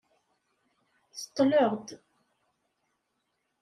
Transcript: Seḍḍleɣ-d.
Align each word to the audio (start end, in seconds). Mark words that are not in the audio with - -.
Seḍḍleɣ-d. 1.19 1.87